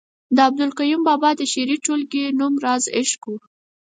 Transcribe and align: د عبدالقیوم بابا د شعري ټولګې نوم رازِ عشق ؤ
د 0.35 0.37
عبدالقیوم 0.47 1.01
بابا 1.09 1.29
د 1.37 1.41
شعري 1.51 1.77
ټولګې 1.85 2.25
نوم 2.39 2.53
رازِ 2.65 2.83
عشق 2.97 3.21
ؤ 3.33 3.35